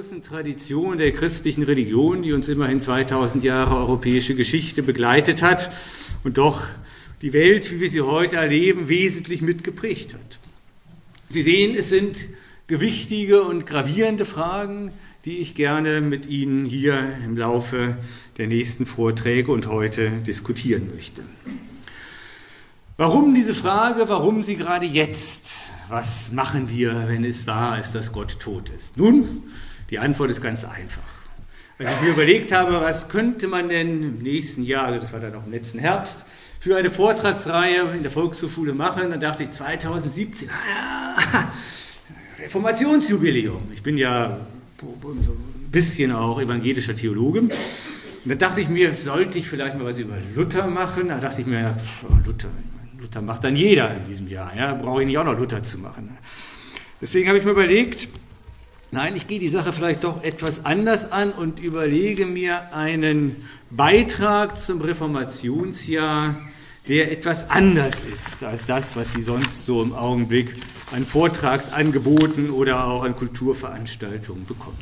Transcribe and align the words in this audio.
großen 0.00 0.22
Tradition 0.22 0.96
der 0.96 1.12
christlichen 1.12 1.62
Religion, 1.62 2.22
die 2.22 2.32
uns 2.32 2.48
immerhin 2.48 2.80
2000 2.80 3.44
Jahre 3.44 3.76
europäische 3.76 4.34
Geschichte 4.34 4.82
begleitet 4.82 5.42
hat 5.42 5.70
und 6.24 6.38
doch 6.38 6.62
die 7.20 7.34
Welt, 7.34 7.70
wie 7.70 7.80
wir 7.80 7.90
sie 7.90 8.00
heute 8.00 8.36
erleben, 8.36 8.88
wesentlich 8.88 9.42
mitgeprägt 9.42 10.14
hat. 10.14 10.38
Sie 11.28 11.42
sehen, 11.42 11.76
es 11.76 11.90
sind 11.90 12.16
gewichtige 12.66 13.42
und 13.42 13.66
gravierende 13.66 14.24
Fragen, 14.24 14.90
die 15.26 15.36
ich 15.36 15.54
gerne 15.54 16.00
mit 16.00 16.24
Ihnen 16.24 16.64
hier 16.64 17.06
im 17.26 17.36
Laufe 17.36 17.98
der 18.38 18.46
nächsten 18.46 18.86
Vorträge 18.86 19.52
und 19.52 19.66
heute 19.66 20.12
diskutieren 20.26 20.88
möchte. 20.94 21.20
Warum 22.96 23.34
diese 23.34 23.54
Frage, 23.54 24.08
warum 24.08 24.44
sie 24.44 24.56
gerade 24.56 24.86
jetzt? 24.86 25.59
Was 25.90 26.30
machen 26.30 26.70
wir, 26.70 27.08
wenn 27.08 27.24
es 27.24 27.48
wahr 27.48 27.80
ist, 27.80 27.96
dass 27.96 28.12
Gott 28.12 28.38
tot 28.38 28.68
ist? 28.68 28.96
Nun, 28.96 29.42
die 29.90 29.98
Antwort 29.98 30.30
ist 30.30 30.40
ganz 30.40 30.64
einfach. 30.64 31.02
Als 31.80 31.90
ich 31.90 32.00
mir 32.02 32.10
überlegt 32.10 32.52
habe, 32.52 32.80
was 32.80 33.08
könnte 33.08 33.48
man 33.48 33.68
denn 33.68 34.00
im 34.00 34.18
nächsten 34.22 34.62
Jahr, 34.62 34.86
also 34.86 35.00
das 35.00 35.12
war 35.12 35.18
dann 35.18 35.34
auch 35.34 35.44
im 35.44 35.50
letzten 35.50 35.80
Herbst, 35.80 36.18
für 36.60 36.76
eine 36.76 36.92
Vortragsreihe 36.92 37.92
in 37.96 38.02
der 38.04 38.12
Volkshochschule 38.12 38.72
machen, 38.72 39.10
dann 39.10 39.20
dachte 39.20 39.42
ich 39.42 39.50
2017, 39.50 40.46
naja, 40.46 41.50
Reformationsjubiläum. 42.38 43.62
Ich 43.74 43.82
bin 43.82 43.98
ja 43.98 44.46
ein 44.80 45.70
bisschen 45.72 46.12
auch 46.12 46.40
evangelischer 46.40 46.94
Theologe. 46.94 47.40
Und 47.40 47.50
da 48.26 48.36
dachte 48.36 48.60
ich 48.60 48.68
mir, 48.68 48.94
sollte 48.94 49.38
ich 49.38 49.48
vielleicht 49.48 49.76
mal 49.76 49.86
was 49.86 49.98
über 49.98 50.14
Luther 50.36 50.68
machen? 50.68 51.08
Da 51.08 51.18
dachte 51.18 51.40
ich 51.40 51.48
mir, 51.48 51.76
Luther, 52.24 52.48
Luther 53.00 53.22
macht 53.22 53.44
dann 53.44 53.56
jeder 53.56 53.96
in 53.96 54.04
diesem 54.04 54.28
Jahr. 54.28 54.54
Ja, 54.54 54.74
brauche 54.74 55.00
ich 55.00 55.06
nicht 55.06 55.16
auch 55.16 55.24
noch 55.24 55.38
Luther 55.38 55.62
zu 55.62 55.78
machen. 55.78 56.18
Deswegen 57.00 57.28
habe 57.28 57.38
ich 57.38 57.44
mir 57.44 57.52
überlegt, 57.52 58.08
nein, 58.90 59.16
ich 59.16 59.26
gehe 59.26 59.38
die 59.38 59.48
Sache 59.48 59.72
vielleicht 59.72 60.04
doch 60.04 60.22
etwas 60.22 60.66
anders 60.66 61.10
an 61.10 61.32
und 61.32 61.60
überlege 61.60 62.26
mir 62.26 62.74
einen 62.74 63.48
Beitrag 63.70 64.58
zum 64.58 64.82
Reformationsjahr, 64.82 66.36
der 66.88 67.10
etwas 67.10 67.48
anders 67.48 67.94
ist 68.02 68.44
als 68.44 68.66
das, 68.66 68.96
was 68.96 69.12
Sie 69.12 69.22
sonst 69.22 69.64
so 69.64 69.82
im 69.82 69.94
Augenblick 69.94 70.54
an 70.92 71.04
Vortragsangeboten 71.04 72.50
oder 72.50 72.86
auch 72.86 73.04
an 73.04 73.16
Kulturveranstaltungen 73.16 74.44
bekommt, 74.44 74.76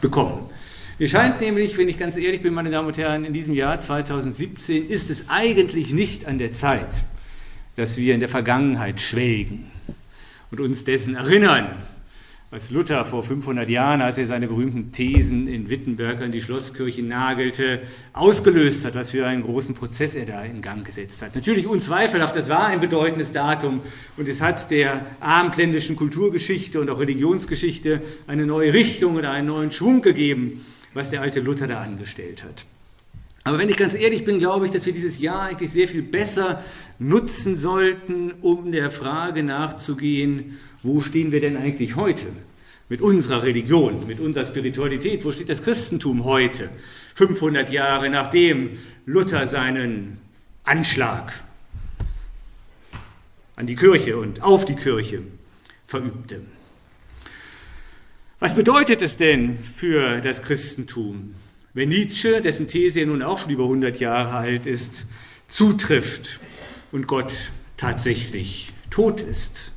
bekommen. 0.00 0.50
Mir 0.98 1.08
scheint 1.08 1.40
nämlich, 1.40 1.78
wenn 1.78 1.88
ich 1.88 1.98
ganz 1.98 2.16
ehrlich 2.16 2.42
bin, 2.42 2.54
meine 2.54 2.70
Damen 2.70 2.88
und 2.88 2.98
Herren, 2.98 3.24
in 3.24 3.32
diesem 3.32 3.54
Jahr 3.54 3.78
2017 3.78 4.88
ist 4.88 5.10
es 5.10 5.28
eigentlich 5.28 5.92
nicht 5.92 6.26
an 6.26 6.38
der 6.38 6.52
Zeit, 6.52 7.04
dass 7.76 7.96
wir 7.96 8.14
in 8.14 8.20
der 8.20 8.28
Vergangenheit 8.28 9.00
schwelgen 9.00 9.70
und 10.50 10.60
uns 10.60 10.84
dessen 10.84 11.14
erinnern, 11.14 11.68
was 12.52 12.70
Luther 12.70 13.06
vor 13.06 13.22
500 13.22 13.70
Jahren, 13.70 14.02
als 14.02 14.18
er 14.18 14.26
seine 14.26 14.46
berühmten 14.46 14.92
Thesen 14.92 15.46
in 15.46 15.70
Wittenberg 15.70 16.20
an 16.20 16.32
die 16.32 16.42
Schlosskirche 16.42 17.02
nagelte, 17.02 17.80
ausgelöst 18.12 18.84
hat, 18.84 18.94
was 18.94 19.12
für 19.12 19.26
einen 19.26 19.42
großen 19.42 19.74
Prozess 19.74 20.14
er 20.16 20.26
da 20.26 20.44
in 20.44 20.60
Gang 20.60 20.84
gesetzt 20.84 21.22
hat. 21.22 21.34
Natürlich 21.34 21.66
unzweifelhaft, 21.66 22.36
das 22.36 22.50
war 22.50 22.66
ein 22.66 22.80
bedeutendes 22.80 23.32
Datum 23.32 23.80
und 24.18 24.28
es 24.28 24.42
hat 24.42 24.70
der 24.70 25.06
abendländischen 25.20 25.96
Kulturgeschichte 25.96 26.78
und 26.78 26.90
auch 26.90 27.00
Religionsgeschichte 27.00 28.02
eine 28.26 28.44
neue 28.44 28.74
Richtung 28.74 29.16
oder 29.16 29.30
einen 29.30 29.46
neuen 29.46 29.72
Schwung 29.72 30.02
gegeben, 30.02 30.66
was 30.92 31.08
der 31.08 31.22
alte 31.22 31.40
Luther 31.40 31.68
da 31.68 31.80
angestellt 31.80 32.44
hat. 32.44 32.66
Aber 33.44 33.58
wenn 33.58 33.68
ich 33.68 33.76
ganz 33.76 33.94
ehrlich 33.94 34.24
bin, 34.24 34.38
glaube 34.38 34.66
ich, 34.66 34.72
dass 34.72 34.86
wir 34.86 34.92
dieses 34.92 35.18
Jahr 35.18 35.42
eigentlich 35.42 35.72
sehr 35.72 35.88
viel 35.88 36.02
besser 36.02 36.62
nutzen 36.98 37.56
sollten, 37.56 38.32
um 38.40 38.70
der 38.70 38.90
Frage 38.90 39.42
nachzugehen, 39.42 40.58
wo 40.82 41.00
stehen 41.00 41.32
wir 41.32 41.40
denn 41.40 41.56
eigentlich 41.56 41.96
heute 41.96 42.26
mit 42.88 43.00
unserer 43.00 43.42
Religion, 43.42 44.06
mit 44.06 44.20
unserer 44.20 44.44
Spiritualität? 44.44 45.24
Wo 45.24 45.32
steht 45.32 45.48
das 45.48 45.64
Christentum 45.64 46.24
heute, 46.24 46.68
500 47.14 47.70
Jahre 47.70 48.10
nachdem 48.10 48.78
Luther 49.06 49.46
seinen 49.46 50.18
Anschlag 50.62 51.32
an 53.56 53.66
die 53.66 53.76
Kirche 53.76 54.18
und 54.18 54.42
auf 54.42 54.64
die 54.66 54.76
Kirche 54.76 55.22
verübte? 55.86 56.42
Was 58.38 58.54
bedeutet 58.54 59.02
es 59.02 59.16
denn 59.16 59.58
für 59.58 60.20
das 60.20 60.42
Christentum, 60.42 61.34
wenn 61.74 61.88
Nietzsche, 61.88 62.42
dessen 62.42 62.68
These 62.68 63.06
nun 63.06 63.22
auch 63.22 63.38
schon 63.38 63.50
über 63.50 63.64
100 63.64 63.98
Jahre 63.98 64.34
alt 64.34 64.66
ist, 64.66 65.06
zutrifft 65.48 66.40
und 66.90 67.06
Gott 67.06 67.32
tatsächlich 67.76 68.72
tot 68.90 69.20
ist? 69.20 69.72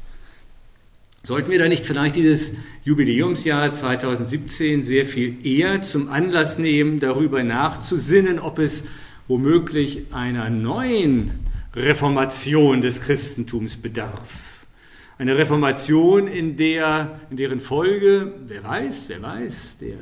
Sollten 1.23 1.49
wir 1.49 1.57
da 1.57 1.67
nicht 1.67 1.87
vielleicht 1.87 2.17
dieses 2.17 2.51
Jubiläumsjahr 2.83 3.73
2017 3.73 4.83
sehr 4.83 5.05
viel 5.05 5.43
eher 5.43 5.81
zum 5.81 6.09
Anlass 6.09 6.59
nehmen, 6.59 6.99
darüber 6.99 7.43
nachzusinnen, 7.43 8.39
ob 8.39 8.59
es 8.59 8.83
womöglich 9.27 10.13
einer 10.13 10.51
neuen 10.51 11.31
Reformation 11.73 12.81
des 12.81 13.01
Christentums 13.01 13.77
bedarf? 13.77 14.67
Eine 15.17 15.37
Reformation, 15.37 16.27
in, 16.27 16.57
der, 16.57 17.21
in 17.31 17.37
deren 17.37 17.61
Folge, 17.61 18.33
wer 18.45 18.63
weiß, 18.63 19.05
wer 19.07 19.21
weiß, 19.23 19.77
der 19.79 19.95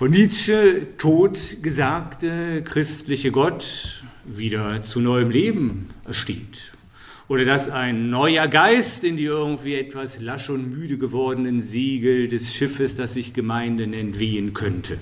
von 0.00 0.12
Nietzsche 0.12 0.96
tot 0.96 1.58
gesagte 1.60 2.62
christliche 2.64 3.30
Gott 3.30 4.02
wieder 4.24 4.82
zu 4.82 4.98
neuem 4.98 5.28
Leben 5.28 5.90
ersteht 6.06 6.72
oder 7.28 7.44
dass 7.44 7.68
ein 7.68 8.08
neuer 8.08 8.48
Geist 8.48 9.04
in 9.04 9.18
die 9.18 9.26
irgendwie 9.26 9.74
etwas 9.74 10.18
lasch 10.18 10.48
und 10.48 10.70
müde 10.70 10.96
gewordenen 10.96 11.60
Segel 11.60 12.28
des 12.28 12.54
Schiffes, 12.54 12.96
das 12.96 13.12
sich 13.12 13.34
Gemeinde 13.34 13.86
nennt, 13.86 14.18
wehen 14.18 14.54
könnte. 14.54 14.96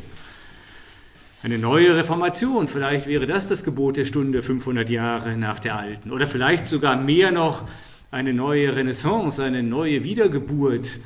Eine 1.45 1.59
neue 1.59 1.95
Reformation, 1.95 2.67
vielleicht 2.67 3.07
wäre 3.07 3.27
das 3.27 3.47
das 3.47 3.63
Gebot 3.63 3.99
der 3.99 4.05
Stunde 4.05 4.43
500 4.43 4.91
Jahre 4.91 5.37
nach 5.37 5.61
der 5.61 5.77
alten. 5.77 6.11
Oder 6.11 6.27
vielleicht 6.27 6.67
sogar 6.67 7.01
mehr 7.01 7.31
noch 7.31 7.69
eine 8.11 8.35
neue 8.35 8.75
Renaissance, 8.75 9.45
eine 9.45 9.63
neue 9.63 10.03
Wiedergeburt 10.03 10.99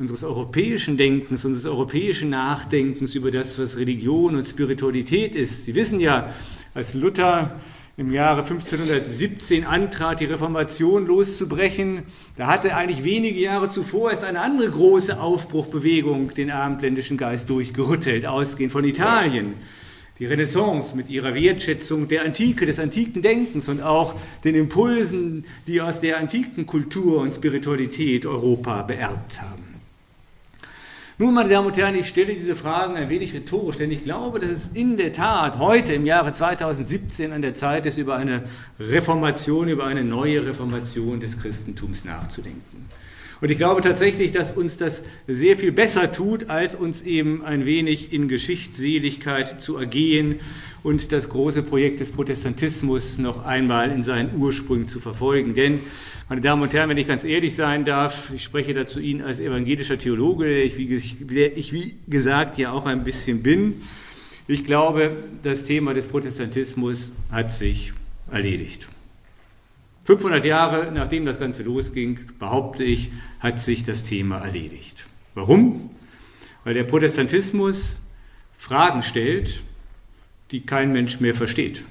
unseres 0.00 0.24
europäischen 0.24 0.96
Denkens, 0.96 1.44
unseres 1.44 1.66
europäischen 1.66 2.30
Nachdenkens 2.30 3.14
über 3.14 3.30
das, 3.30 3.58
was 3.58 3.76
Religion 3.76 4.34
und 4.34 4.44
Spiritualität 4.44 5.36
ist. 5.36 5.66
Sie 5.66 5.74
wissen 5.74 6.00
ja, 6.00 6.32
als 6.72 6.94
Luther 6.94 7.60
im 7.98 8.10
Jahre 8.10 8.40
1517 8.40 9.66
antrat, 9.66 10.20
die 10.20 10.24
Reformation 10.24 11.06
loszubrechen. 11.06 12.04
Da 12.38 12.46
hatte 12.46 12.74
eigentlich 12.74 13.04
wenige 13.04 13.38
Jahre 13.40 13.68
zuvor 13.68 14.10
erst 14.10 14.24
eine 14.24 14.40
andere 14.40 14.70
große 14.70 15.20
Aufbruchbewegung 15.20 16.32
den 16.32 16.50
abendländischen 16.50 17.18
Geist 17.18 17.50
durchgerüttelt, 17.50 18.24
ausgehend 18.24 18.72
von 18.72 18.84
Italien. 18.84 19.52
Die 20.18 20.24
Renaissance 20.24 20.96
mit 20.96 21.10
ihrer 21.10 21.34
Wertschätzung 21.34 22.08
der 22.08 22.24
Antike, 22.24 22.64
des 22.64 22.78
antiken 22.78 23.20
Denkens 23.20 23.68
und 23.68 23.82
auch 23.82 24.14
den 24.44 24.54
Impulsen, 24.54 25.44
die 25.66 25.82
aus 25.82 26.00
der 26.00 26.18
antiken 26.18 26.64
Kultur 26.64 27.20
und 27.20 27.34
Spiritualität 27.34 28.24
Europa 28.24 28.82
beerbt 28.82 29.42
haben. 29.42 29.69
Nun, 31.20 31.34
meine 31.34 31.50
Damen 31.50 31.66
und 31.66 31.76
Herren, 31.76 31.96
ich 31.96 32.08
stelle 32.08 32.32
diese 32.32 32.56
Fragen 32.56 32.96
ein 32.96 33.10
wenig 33.10 33.34
rhetorisch, 33.34 33.76
denn 33.76 33.90
ich 33.90 34.04
glaube, 34.04 34.38
dass 34.38 34.48
es 34.48 34.68
in 34.72 34.96
der 34.96 35.12
Tat 35.12 35.58
heute 35.58 35.92
im 35.92 36.06
Jahre 36.06 36.32
2017 36.32 37.32
an 37.32 37.42
der 37.42 37.54
Zeit 37.54 37.84
ist, 37.84 37.98
über 37.98 38.16
eine 38.16 38.44
Reformation, 38.78 39.68
über 39.68 39.84
eine 39.84 40.02
neue 40.02 40.46
Reformation 40.46 41.20
des 41.20 41.38
Christentums 41.38 42.06
nachzudenken. 42.06 42.88
Und 43.42 43.50
ich 43.50 43.58
glaube 43.58 43.82
tatsächlich, 43.82 44.32
dass 44.32 44.52
uns 44.52 44.78
das 44.78 45.02
sehr 45.26 45.58
viel 45.58 45.72
besser 45.72 46.10
tut, 46.10 46.48
als 46.48 46.74
uns 46.74 47.02
eben 47.02 47.44
ein 47.44 47.66
wenig 47.66 48.14
in 48.14 48.26
Geschichtsseligkeit 48.26 49.60
zu 49.60 49.76
ergehen 49.76 50.40
und 50.82 51.12
das 51.12 51.28
große 51.28 51.62
Projekt 51.62 52.00
des 52.00 52.10
Protestantismus 52.10 53.18
noch 53.18 53.44
einmal 53.44 53.90
in 53.90 54.02
seinen 54.02 54.36
Ursprüngen 54.36 54.88
zu 54.88 55.00
verfolgen. 55.00 55.54
Denn, 55.54 55.80
meine 56.28 56.40
Damen 56.40 56.62
und 56.62 56.72
Herren, 56.72 56.88
wenn 56.88 56.96
ich 56.96 57.06
ganz 57.06 57.24
ehrlich 57.24 57.54
sein 57.54 57.84
darf, 57.84 58.32
ich 58.34 58.42
spreche 58.42 58.72
dazu 58.72 58.98
Ihnen 58.98 59.22
als 59.22 59.40
evangelischer 59.40 59.98
Theologe, 59.98 60.46
der 60.46 60.64
ich, 60.64 60.76
wie, 60.78 61.96
gesagt 62.08 62.58
ja 62.58 62.72
auch 62.72 62.86
ein 62.86 63.04
bisschen 63.04 63.42
bin. 63.42 63.82
Ich 64.46 64.64
glaube, 64.64 65.16
das 65.42 65.64
Thema 65.64 65.94
des 65.94 66.06
Protestantismus 66.06 67.12
hat 67.30 67.52
sich 67.52 67.92
erledigt. 68.30 68.88
500 70.04 70.44
Jahre 70.44 70.90
nachdem 70.92 71.26
das 71.26 71.38
Ganze 71.38 71.62
losging, 71.62 72.18
behaupte 72.38 72.84
ich, 72.84 73.12
hat 73.38 73.60
sich 73.60 73.84
das 73.84 74.02
Thema 74.02 74.38
erledigt. 74.38 75.06
Warum? 75.34 75.90
Weil 76.64 76.74
der 76.74 76.84
Protestantismus 76.84 78.00
Fragen 78.56 79.02
stellt, 79.02 79.62
die 80.50 80.66
kein 80.66 80.92
Mensch 80.92 81.20
mehr 81.20 81.34
versteht. 81.34 81.84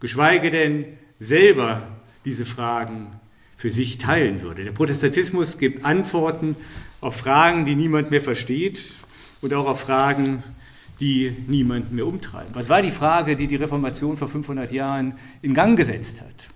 Geschweige 0.00 0.50
denn 0.50 0.84
selber 1.18 1.82
diese 2.24 2.46
Fragen 2.46 3.08
für 3.56 3.70
sich 3.70 3.98
teilen 3.98 4.42
würde. 4.42 4.64
Der 4.64 4.72
Protestantismus 4.72 5.58
gibt 5.58 5.84
Antworten 5.84 6.56
auf 7.00 7.16
Fragen, 7.16 7.66
die 7.66 7.74
niemand 7.74 8.10
mehr 8.10 8.22
versteht 8.22 8.94
und 9.42 9.52
auch 9.54 9.66
auf 9.66 9.80
Fragen, 9.80 10.42
die 11.00 11.34
niemand 11.46 11.92
mehr 11.92 12.06
umtreiben. 12.06 12.54
Was 12.54 12.68
war 12.68 12.82
die 12.82 12.90
Frage, 12.90 13.36
die 13.36 13.46
die 13.46 13.56
Reformation 13.56 14.16
vor 14.16 14.28
500 14.28 14.72
Jahren 14.72 15.14
in 15.42 15.54
Gang 15.54 15.76
gesetzt 15.76 16.20
hat? 16.20 16.48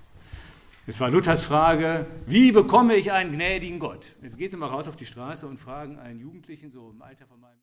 Es 0.86 1.00
war 1.00 1.10
Luthers 1.10 1.44
Frage, 1.44 2.06
wie 2.26 2.52
bekomme 2.52 2.94
ich 2.94 3.10
einen 3.10 3.32
gnädigen 3.32 3.78
Gott? 3.78 4.14
Jetzt 4.22 4.36
gehen 4.36 4.50
Sie 4.50 4.56
mal 4.58 4.66
raus 4.66 4.86
auf 4.86 4.96
die 4.96 5.06
Straße 5.06 5.46
und 5.46 5.58
fragen 5.58 5.98
einen 5.98 6.20
Jugendlichen, 6.20 6.70
so 6.70 6.92
im 6.94 7.00
Alter 7.00 7.24
von 7.26 7.40
meinem 7.40 7.52